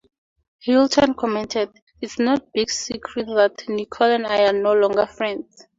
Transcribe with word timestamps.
Hilton 0.63 1.13
commented: 1.13 1.69
It's 2.01 2.17
no 2.17 2.37
big 2.55 2.71
secret 2.71 3.27
that 3.35 3.69
Nicole 3.69 4.09
and 4.09 4.25
I 4.25 4.47
are 4.47 4.51
no 4.53 4.73
longer 4.73 5.05
friends. 5.05 5.63